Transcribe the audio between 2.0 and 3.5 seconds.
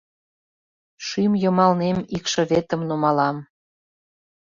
икшыветым нумалам...